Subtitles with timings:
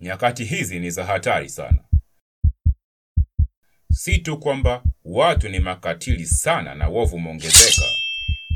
[0.00, 1.78] Nyakati hizi ni za hatari sana.
[3.92, 7.82] Si tu kwamba watu ni makatili sana na uovu umeongezeka,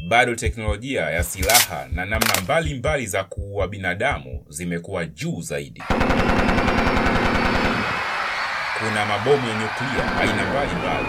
[0.09, 5.83] bado teknolojia ya silaha na namna mbalimbali mbali za kuua binadamu zimekuwa juu zaidi.
[8.79, 11.09] Kuna mabomu ya nyuklia aina mbalimbali,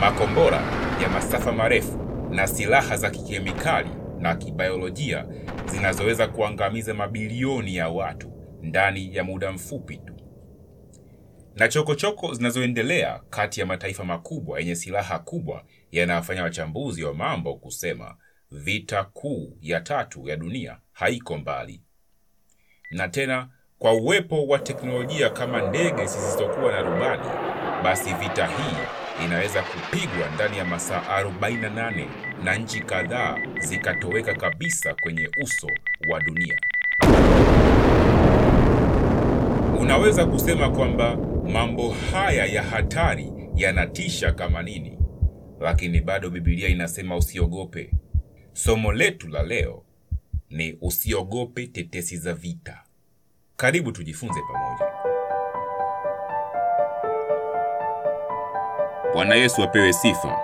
[0.00, 0.58] makombora
[1.02, 1.98] ya masafa marefu
[2.30, 5.26] na silaha za kikemikali na kibayolojia
[5.70, 10.14] zinazoweza kuangamiza mabilioni ya watu ndani ya muda mfupi tu,
[11.54, 18.16] na chokochoko zinazoendelea kati ya mataifa makubwa yenye silaha kubwa yanawafanya wachambuzi wa mambo kusema
[18.50, 21.82] vita kuu ya tatu ya dunia haiko mbali.
[22.90, 23.48] Na tena
[23.78, 27.28] kwa uwepo wa teknolojia kama ndege zisizokuwa na rubani,
[27.84, 28.76] basi vita hii
[29.24, 32.06] inaweza kupigwa ndani ya masaa 48
[32.44, 35.68] na nchi kadhaa zikatoweka kabisa kwenye uso
[36.10, 36.58] wa dunia.
[39.80, 41.16] Unaweza kusema kwamba
[41.52, 44.98] mambo haya ya hatari yanatisha kama nini,
[45.60, 47.90] lakini bado Biblia inasema usiogope.
[48.52, 49.82] Somo letu la leo
[50.50, 52.82] ni usiogope tetesi za vita.
[53.56, 54.92] Karibu tujifunze pamoja.
[59.12, 60.38] Bwana Yesu apewe sifa.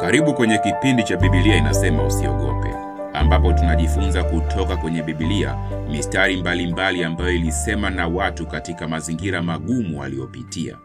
[0.00, 2.74] Karibu kwenye kipindi cha Biblia inasema usiogope,
[3.14, 5.56] ambapo tunajifunza kutoka kwenye Biblia
[5.90, 10.76] mistari mbalimbali mbali ambayo ilisema na watu katika mazingira magumu waliopitia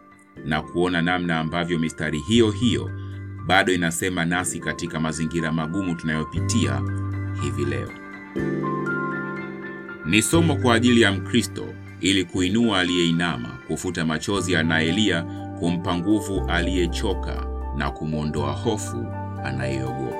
[0.44, 2.90] na kuona namna ambavyo mistari hiyo hiyo
[3.46, 6.80] bado inasema nasi katika mazingira magumu tunayopitia
[7.42, 7.88] hivi leo.
[10.06, 11.64] Ni somo kwa ajili ya Mkristo
[12.00, 15.22] ili kuinua aliyeinama, kufuta machozi anayelia,
[15.58, 19.06] kumpa nguvu aliyechoka na kumwondoa hofu
[19.44, 20.17] anayeogopa.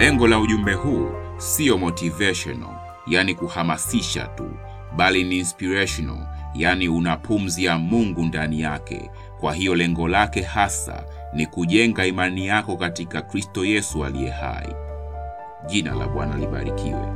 [0.00, 4.50] Lengo la ujumbe huu siyo motivational, yani kuhamasisha tu,
[4.96, 9.10] bali ni inspirational, yani una pumzi ya Mungu ndani yake.
[9.40, 14.74] Kwa hiyo lengo lake hasa ni kujenga imani yako katika Kristo Yesu aliye hai.
[15.66, 17.06] Jina la Bwana libarikiwe.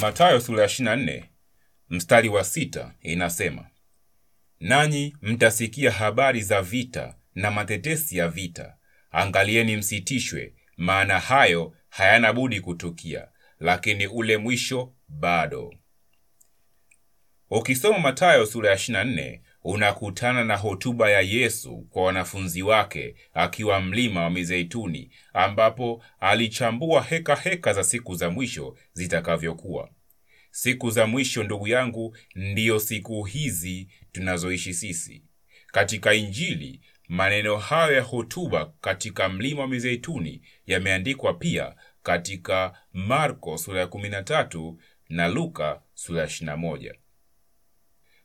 [0.00, 1.22] Mathayo sura ya 24
[1.90, 3.64] mstari wa sita inasema,
[4.64, 8.76] nanyi mtasikia habari za vita na matetesi ya vita.
[9.10, 13.28] Angalieni msitishwe, maana hayo hayana budi kutukia,
[13.60, 15.74] lakini ule mwisho bado.
[17.50, 24.22] Ukisoma Mathayo sura ya 24 unakutana na hotuba ya Yesu kwa wanafunzi wake akiwa mlima
[24.22, 29.90] wa Mizeituni, ambapo alichambua heka heka za siku za mwisho zitakavyokuwa.
[30.50, 35.22] Siku za mwisho, ndugu yangu, ndiyo siku hizi tunazoishi sisi.
[35.66, 43.80] Katika Injili, maneno hayo ya hotuba katika mlima wa Mizeituni yameandikwa pia katika Marko sura
[43.80, 44.74] ya 13
[45.08, 46.94] na Luka sura ya 21.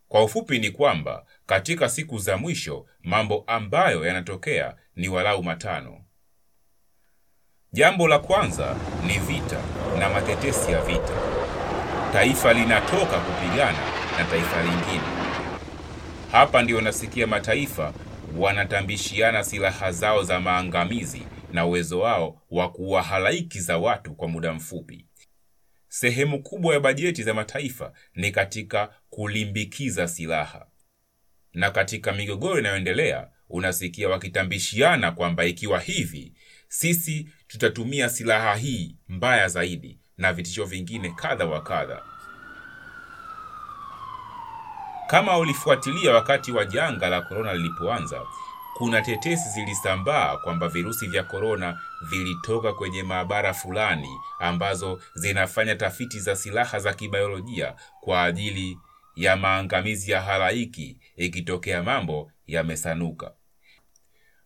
[0.08, 6.04] Kwa ufupi ni kwamba katika siku za mwisho mambo ambayo yanatokea ni walau matano.
[7.72, 8.76] Jambo la kwanza
[9.08, 9.62] ni vita
[10.00, 11.14] na matetesi ya vita.
[12.14, 13.80] Taifa linatoka kupigana
[14.18, 15.29] na taifa lingine.
[16.32, 17.94] Hapa ndio nasikia mataifa
[18.38, 21.22] wanatambishiana silaha zao za maangamizi
[21.54, 25.06] na uwezo wao wa kuua halaiki za watu kwa muda mfupi.
[25.88, 30.66] Sehemu kubwa ya bajeti za mataifa ni katika kulimbikiza silaha,
[31.54, 36.34] na katika migogoro inayoendelea unasikia wakitambishiana kwamba ikiwa hivi,
[36.68, 42.02] sisi tutatumia silaha hii mbaya zaidi, na vitisho vingine kadha wa kadha.
[45.09, 48.22] Kama ulifuatilia wakati wa janga la korona lilipoanza,
[48.78, 54.09] kuna tetesi zilisambaa kwamba virusi vya korona vilitoka kwenye maabara fulani
[54.40, 58.78] ambazo zinafanya tafiti za silaha za kibiolojia kwa ajili
[59.16, 63.31] ya maangamizi ya halaiki ikitokea mambo yamesanuka.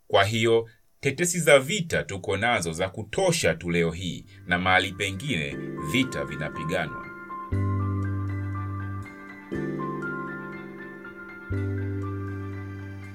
[0.07, 0.69] Kwa hiyo
[0.99, 5.57] tetesi za vita tuko nazo za kutosha tu leo hii, na mahali pengine
[5.91, 7.12] vita vinapiganwa.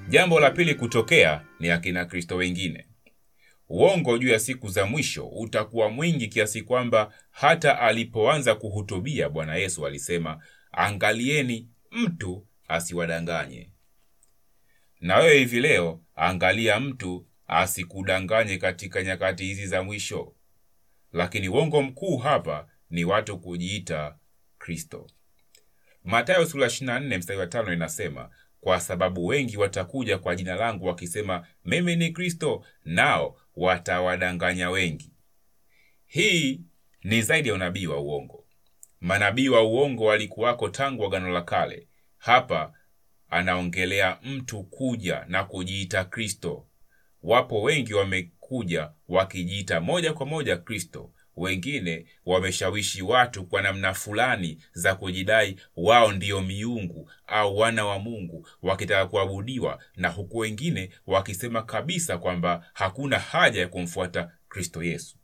[0.09, 2.85] Jambo la pili kutokea ni akina Kristo wengine.
[3.69, 9.87] Uongo juu ya siku za mwisho utakuwa mwingi kiasi kwamba hata alipoanza kuhutubia Bwana Yesu
[9.87, 13.71] alisema, angalieni mtu asiwadanganye.
[15.01, 20.35] Na wewe hivi leo, angalia mtu asikudanganye katika nyakati hizi za mwisho.
[21.13, 24.17] Lakini uongo mkuu hapa ni watu kujiita
[24.57, 25.07] Kristo.
[26.03, 28.29] Mathayo sura 24 mstari wa 5 inasema
[28.61, 35.11] kwa sababu wengi watakuja kwa jina langu wakisema mimi ni Kristo, nao watawadanganya wengi.
[36.05, 36.61] Hii
[37.03, 38.45] ni zaidi ya unabii wa uongo.
[39.01, 41.87] Manabii wa uongo walikuwako tangu Agano la Kale.
[42.17, 42.73] Hapa
[43.29, 46.67] anaongelea mtu kuja na kujiita Kristo.
[47.23, 51.11] Wapo wengi wamekuja wakijiita moja kwa moja Kristo.
[51.39, 58.47] Wengine wameshawishi watu kwa namna fulani za kujidai wao ndiyo miungu au wana wa Mungu
[58.61, 65.17] wakitaka kuabudiwa, na huku wengine wakisema kabisa kwamba hakuna haja ya kumfuata Kristo Yesu.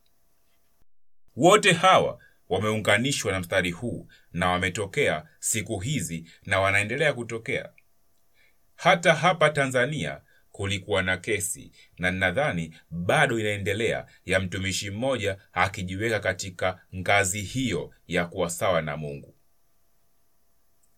[1.36, 2.20] Wote hawa
[2.50, 7.70] wameunganishwa na mstari huu na wametokea siku hizi na wanaendelea kutokea.
[8.76, 10.22] Hata hapa Tanzania
[10.56, 18.26] kulikuwa na kesi na nadhani bado inaendelea ya mtumishi mmoja akijiweka katika ngazi hiyo ya
[18.26, 19.36] kuwa sawa na Mungu.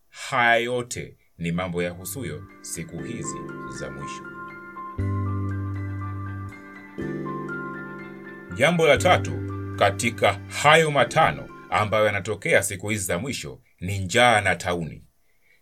[0.08, 3.38] Haya yote ni mambo ya husuyo siku hizi
[3.70, 4.22] za mwisho.
[8.56, 9.32] Jambo la tatu
[9.78, 15.04] katika hayo matano ambayo yanatokea siku hizi za mwisho ni njaa na tauni.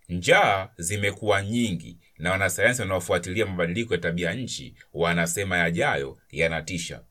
[0.08, 7.02] Njaa zimekuwa nyingi na wanasayansi wanaofuatilia mabadiliko ya tabia nchi wanasema yajayo yanatisha.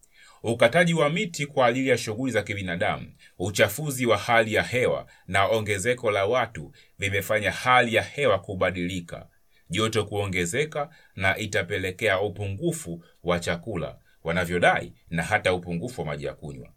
[0.43, 5.45] Ukataji wa miti kwa ajili ya shughuli za kibinadamu, uchafuzi wa hali ya hewa na
[5.47, 9.27] ongezeko la watu vimefanya hali ya hewa kubadilika,
[9.69, 16.69] joto kuongezeka, na itapelekea upungufu wa chakula wanavyodai, na hata upungufu wa maji ya kunywa.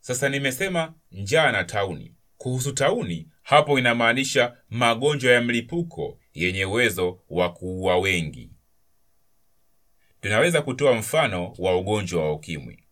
[0.00, 2.14] Sasa nimesema njaa na tauni.
[2.36, 8.50] Kuhusu tauni, hapo inamaanisha magonjwa ya mlipuko yenye uwezo wa kuua wengi.
[10.20, 12.84] Tunaweza kutoa mfano wa ugonjwa wa ukimwi.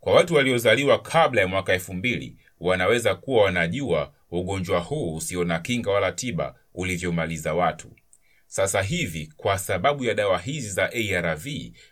[0.00, 5.58] Kwa watu waliozaliwa kabla ya mwaka elfu mbili wanaweza kuwa wanajua ugonjwa huu usio na
[5.58, 7.96] kinga wala tiba ulivyomaliza watu.
[8.46, 11.46] Sasa hivi kwa sababu ya dawa hizi za ARV,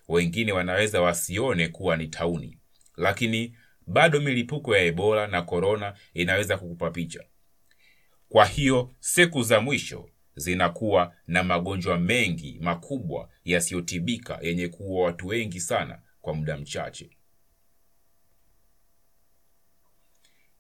[0.09, 2.59] wengine wanaweza wasione kuwa ni tauni,
[2.97, 3.57] lakini
[3.87, 7.25] bado milipuko ya Ebola na korona inaweza kukupa picha.
[8.29, 10.09] Kwa hiyo siku za mwisho
[10.41, 17.11] zinakuwa na magonjwa mengi makubwa yasiyotibika yenye kuua watu wengi sana kwa muda mchache.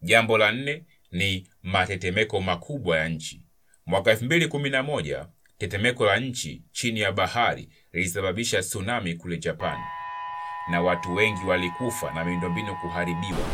[0.02, 3.42] Jambo la nne ni matetemeko makubwa ya nchi.
[3.86, 5.26] Mwaka 2011
[5.58, 9.84] tetemeko la nchi chini ya bahari lilisababisha tsunami kule Japani
[10.70, 13.48] na watu wengi walikufa na miundombinu kuharibiwa.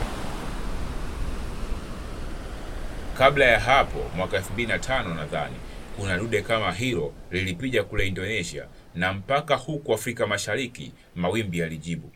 [3.18, 5.56] Kabla ya hapo mwaka 2005 nadhani
[5.96, 12.12] kuna dude kama hilo lilipiga kule Indonesia na mpaka huku Afrika Mashariki mawimbi yalijibu.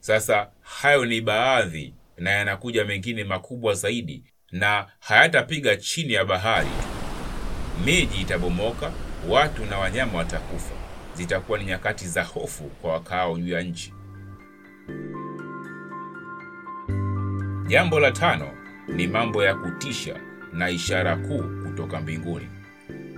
[0.00, 4.22] Sasa hayo ni baadhi, na yanakuja mengine makubwa zaidi,
[4.52, 6.68] na hayatapiga chini ya bahari.
[7.84, 8.92] Miji itabomoka,
[9.28, 10.74] watu na wanyama watakufa.
[11.14, 13.94] Zitakuwa ni nyakati za hofu kwa wakao juu ya nchi.
[17.66, 18.50] Jambo la tano
[18.88, 20.20] ni mambo ya kutisha
[20.52, 22.48] na ishara kuu kutoka mbinguni.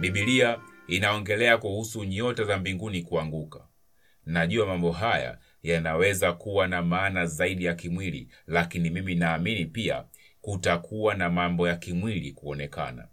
[0.02, 3.68] Biblia inaongelea kuhusu nyota za mbinguni kuanguka.
[4.26, 10.04] Najua mambo haya yanaweza kuwa na maana zaidi ya kimwili, lakini mimi naamini pia
[10.40, 13.08] kutakuwa na mambo ya kimwili kuonekana.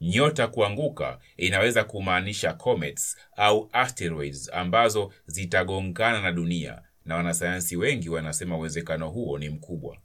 [0.00, 8.56] Nyota kuanguka inaweza kumaanisha comets au asteroids ambazo zitagongana na dunia, na wanasayansi wengi wanasema
[8.58, 9.98] uwezekano huo ni mkubwa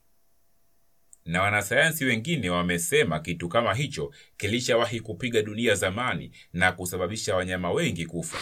[1.25, 8.06] na wanasayansi wengine wamesema kitu kama hicho kilishawahi kupiga dunia zamani na kusababisha wanyama wengi
[8.06, 8.38] kufa.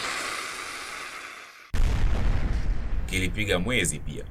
[3.06, 4.24] Kilipiga mwezi pia.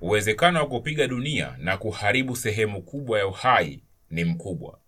[0.00, 4.80] Uwezekano wa kupiga dunia na kuharibu sehemu kubwa ya uhai ni mkubwa.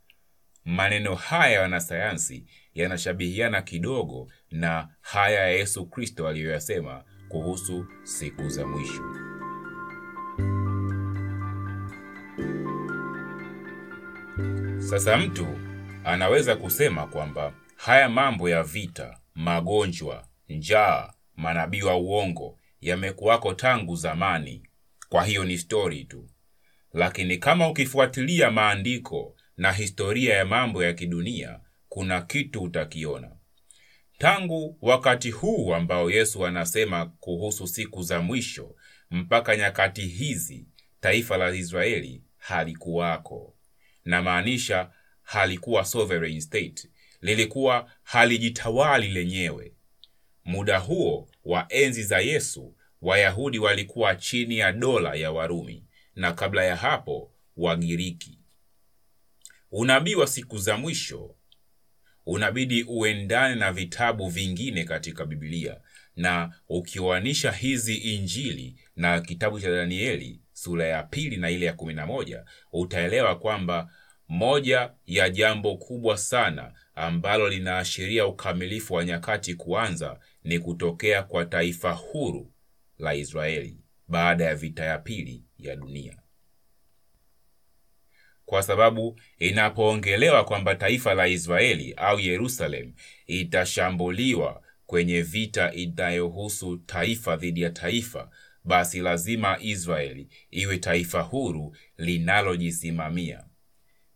[0.64, 2.44] Maneno haya ya wanasayansi
[2.74, 9.17] yanashabihiana kidogo na haya ya Yesu Kristo aliyoyasema kuhusu siku za mwisho.
[14.90, 15.46] Sasa mtu
[16.04, 24.62] anaweza kusema kwamba haya mambo ya vita, magonjwa, njaa, manabii wa uongo yamekuwako tangu zamani,
[25.08, 26.28] kwa hiyo ni stori tu.
[26.92, 33.30] Lakini kama ukifuatilia maandiko na historia ya mambo ya kidunia, kuna kitu utakiona.
[34.18, 38.74] Tangu wakati huu ambao Yesu anasema kuhusu siku za mwisho
[39.10, 40.66] mpaka nyakati hizi,
[41.00, 43.54] taifa la Israeli halikuwako
[44.08, 44.90] na maanisha
[45.22, 46.88] halikuwa sovereign state,
[47.20, 49.72] lilikuwa halijitawali lenyewe.
[50.44, 55.84] Muda huo wa enzi za Yesu, Wayahudi walikuwa chini ya dola ya Warumi
[56.14, 58.38] na kabla ya hapo Wagiriki.
[59.70, 61.34] Unabii wa siku za mwisho
[62.26, 65.80] unabidi uendane na vitabu vingine katika Biblia,
[66.16, 71.94] na ukioanisha hizi Injili na kitabu cha Danieli sura ya pili na ile ya kumi
[71.94, 73.90] na moja utaelewa kwamba
[74.28, 81.92] moja ya jambo kubwa sana ambalo linaashiria ukamilifu wa nyakati kuanza ni kutokea kwa taifa
[81.92, 82.52] huru
[82.98, 83.76] la Israeli
[84.08, 86.16] baada ya vita ya pili ya dunia,
[88.46, 92.92] kwa sababu inapoongelewa kwamba taifa la Israeli au Yerusalemu
[93.26, 98.30] itashambuliwa kwenye vita inayohusu taifa dhidi ya taifa,
[98.68, 103.44] basi lazima Israeli iwe taifa huru linalojisimamia.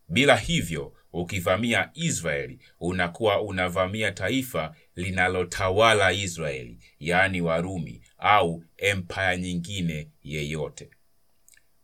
[0.09, 10.91] Bila hivyo, ukivamia Israeli unakuwa unavamia taifa linalotawala Israeli, yaani Warumi au empire nyingine yeyote.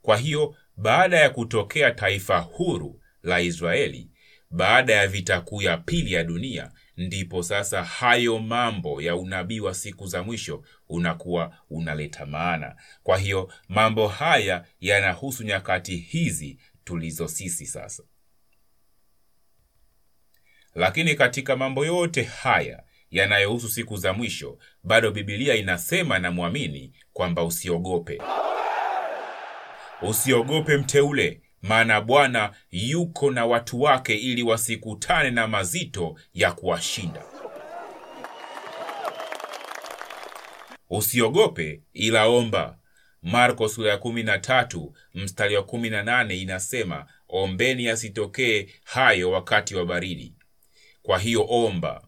[0.03, 4.11] Kwa hiyo, baada ya kutokea taifa huru la Israeli,
[4.51, 9.75] baada ya vita kuu ya pili ya dunia, ndipo sasa hayo mambo ya unabii wa
[9.75, 12.77] siku za mwisho unakuwa unaleta maana.
[13.03, 18.03] Kwa hiyo mambo haya yanahusu nyakati hizi tulizo sisi sasa.
[20.75, 27.45] Lakini katika mambo yote haya yanayohusu siku za mwisho, bado Biblia inasema na mwamini kwamba
[27.45, 28.23] usiogope,
[30.03, 37.23] usiogope mteule, maana Bwana yuko na watu wake ili wasikutane na mazito ya kuwashinda.
[40.91, 42.79] Usiogope ila omba.
[43.23, 49.31] Marko sura ya kumi na tatu mstari wa kumi na nane inasema ombeni asitokee hayo
[49.31, 50.35] wakati wa baridi.
[51.03, 52.03] Kwa hiyo omba.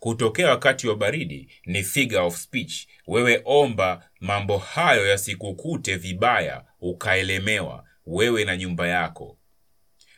[0.00, 2.86] Kutokea wakati wa baridi ni figure of speech.
[3.06, 9.38] Wewe omba mambo hayo yasikukute vibaya ukaelemewa wewe na nyumba yako.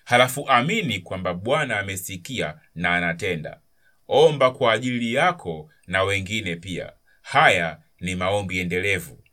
[0.05, 3.61] Halafu amini kwamba Bwana amesikia na anatenda.
[4.09, 6.93] Omba kwa ajili yako na wengine pia.
[7.23, 9.25] Haya ni maombi endelevu.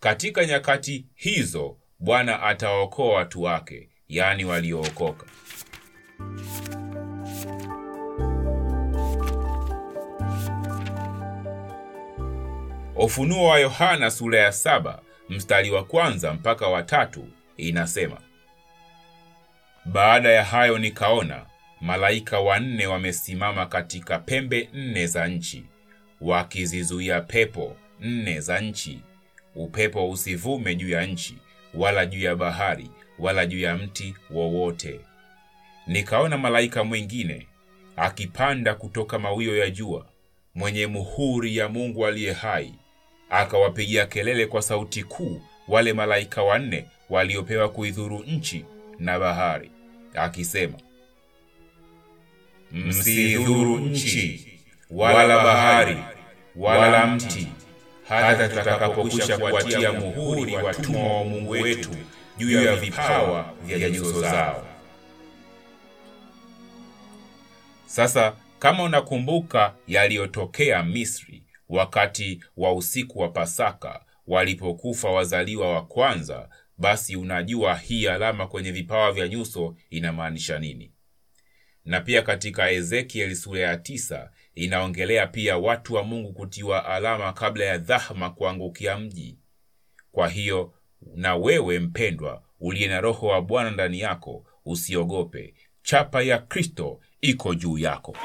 [0.00, 5.26] Katika nyakati hizo Bwana atawaokoa watu wake, yaani waliookoka.
[12.96, 16.82] Ufunuo wa Yohana sura ya saba mstari wa kwanza mpaka wa
[17.60, 18.20] inasema,
[19.84, 21.46] baada ya hayo nikaona
[21.80, 25.64] malaika wanne wamesimama katika pembe nne za nchi,
[26.20, 29.00] wakizizuia pepo nne za nchi,
[29.54, 31.38] upepo usivume juu ya nchi,
[31.74, 35.00] wala juu ya bahari, wala juu ya mti wowote.
[35.86, 37.46] Nikaona malaika mwingine
[37.96, 40.06] akipanda kutoka mawio ya jua,
[40.54, 42.74] mwenye muhuri ya Mungu aliye hai,
[43.30, 48.64] akawapigia kelele kwa sauti kuu wale malaika wanne waliopewa kuidhuru nchi
[48.98, 49.70] na bahari,
[50.14, 50.78] akisema,
[52.72, 54.46] msiidhuru nchi
[54.90, 55.96] wala bahari
[56.56, 57.48] wala mti,
[58.08, 61.90] hata tutakapokwisha kuwatia muhuri watumwa wa Mungu wetu
[62.38, 64.66] juu ya vipawa vya nyuso zao.
[67.86, 76.48] Sasa kama unakumbuka yaliyotokea Misri wakati wa usiku wa Pasaka walipokufa wazaliwa wa kwanza,
[76.80, 80.92] basi unajua hii alama kwenye vipawa vya nyuso inamaanisha nini.
[81.84, 87.64] Na pia katika Ezekieli sura ya tisa inaongelea pia watu wa Mungu kutiwa alama kabla
[87.64, 89.38] ya dhahma kuangukia mji.
[90.12, 90.74] Kwa hiyo
[91.14, 97.54] na wewe mpendwa, uliye na Roho wa Bwana ndani yako, usiogope, chapa ya Kristo iko
[97.54, 98.16] juu yako.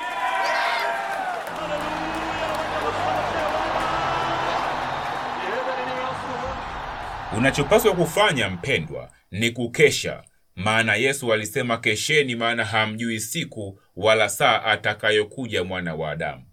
[7.34, 10.24] Unachopaswa kufanya mpendwa ni kukesha,
[10.55, 16.44] maana Yesu alisema kesheni, maana hamjui siku wala saa atakayokuja mwana wa Adamu.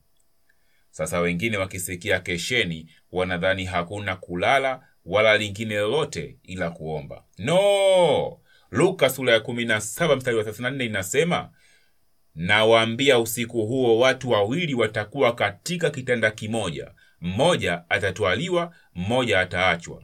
[0.90, 7.24] Sasa wengine wakisikia kesheni wanadhani hakuna kulala wala lingine lolote ila kuomba.
[7.38, 8.38] No,
[8.70, 11.50] Luka sura ya 17 mstari wa 34 inasema,
[12.34, 20.02] nawaambia usiku huo watu wawili watakuwa katika kitanda kimoja, mmoja atatwaliwa, mmoja ataachwa.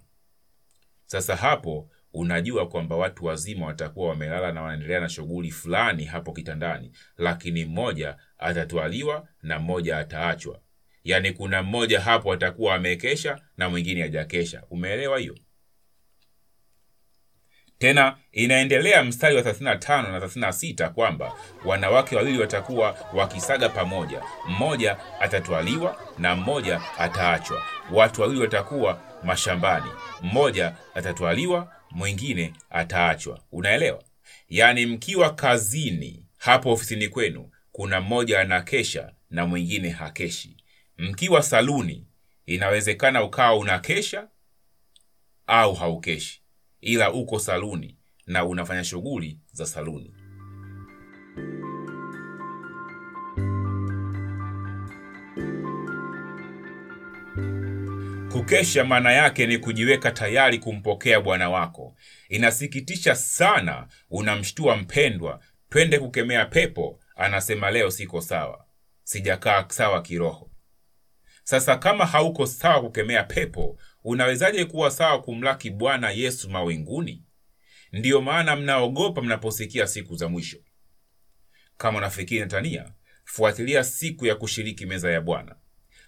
[1.10, 6.92] Sasa hapo unajua kwamba watu wazima watakuwa wamelala na wanaendelea na shughuli fulani hapo kitandani,
[7.18, 10.60] lakini mmoja atatwaliwa na mmoja ataachwa.
[11.04, 14.62] Yaani kuna mmoja hapo atakuwa amekesha na mwingine hajakesha.
[14.70, 15.34] Umeelewa hiyo?
[17.78, 21.32] Tena inaendelea mstari wa 35 na 36 kwamba
[21.64, 27.62] wanawake wawili watakuwa wakisaga pamoja, mmoja atatwaliwa na mmoja ataachwa.
[27.92, 29.90] Watu wawili watakuwa mashambani,
[30.22, 33.40] mmoja atatwaliwa, mwingine ataachwa.
[33.52, 34.02] Unaelewa?
[34.48, 40.56] Yaani mkiwa kazini hapo ofisini kwenu, kuna mmoja anakesha na mwingine hakeshi.
[40.98, 42.06] mkiwa saluni
[42.46, 44.28] inawezekana ukawa unakesha
[45.46, 46.42] au haukeshi
[46.80, 50.14] ila uko saluni na unafanya shughuli za saluni.
[58.32, 61.94] Kukesha maana yake ni kujiweka tayari kumpokea bwana wako.
[62.28, 68.64] Inasikitisha sana unamshtua mpendwa twende kukemea pepo anasema leo siko sawa.
[69.02, 70.50] Sijakaa sawa kiroho.
[71.44, 77.24] Sasa kama hauko sawa kukemea pepo unawezaje kuwa sawa kumlaki bwana yesu mawinguni?
[77.92, 80.58] Ndiyo maana mnaogopa mnaposikia siku za mwisho.
[81.76, 82.92] Kama unafikiri natania
[83.24, 85.56] fuatilia siku ya kushiriki meza ya bwana.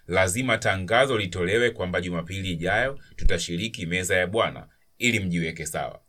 [0.07, 4.67] Lazima tangazo litolewe kwamba jumapili ijayo tutashiriki meza ya bwana
[4.97, 6.01] ili mjiweke sawa.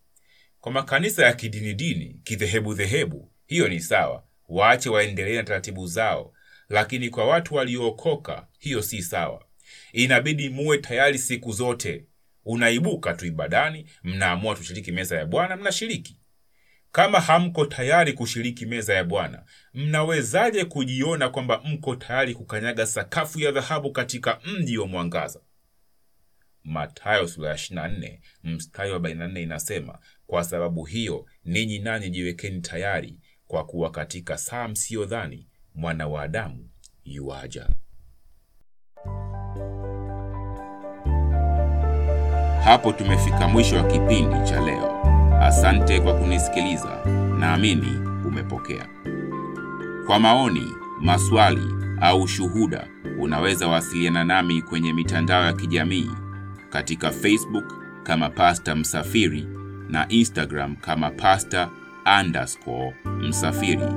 [0.60, 4.24] Kwa makanisa ya kidinidini kidhehebu-dhehebu hiyo ni sawa.
[4.48, 6.32] Waache waendelee na taratibu zao
[6.68, 9.44] lakini kwa watu waliookoka hiyo si sawa
[9.92, 12.06] inabidi muwe tayari siku zote.
[12.44, 16.18] Unaibuka tu ibadani mnaamua tushiriki meza ya bwana mnashiriki.
[16.92, 23.52] Kama hamko tayari kushiriki meza ya bwana mnawezaje kujiona kwamba mko tayari kukanyaga sakafu ya
[23.52, 25.40] dhahabu katika mji wa mwangaza?
[26.64, 33.18] Matayo sura ya 24 mstari wa 44 inasema kwa sababu hiyo ninyi nanyi jiwekeni tayari
[33.46, 36.68] kwa kuwa katika saa msiyodhani mwana wa adamu
[37.04, 37.68] yuaja
[42.64, 45.02] hapo tumefika mwisho wa kipindi cha leo.
[45.42, 46.98] Asante kwa kunisikiliza.
[47.38, 48.86] Naamini umepokea.
[50.06, 52.86] Kwa maoni maswali au shuhuda
[53.20, 56.10] unaweza wasiliana nami kwenye mitandao ya kijamii
[56.70, 59.46] katika facebook kama pasta msafiri
[59.88, 61.68] na instagram kama pasta
[62.20, 63.88] underscore msafiri.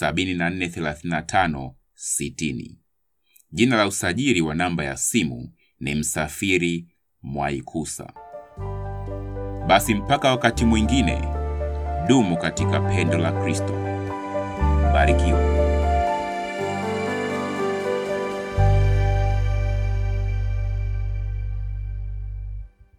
[0.00, 1.70] 7435
[2.20, 2.70] 60
[3.52, 6.86] jina la usajili wa namba ya simu ni msafiri
[7.26, 8.06] mwaikusa.
[9.66, 11.22] Basi mpaka wakati mwingine
[12.08, 13.72] dumu katika pendo la kristo.
[14.92, 15.65] Barikiwa